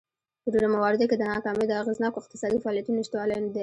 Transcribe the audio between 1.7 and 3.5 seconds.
اغېزناکو اقتصادي فعالیتونو نشتوالی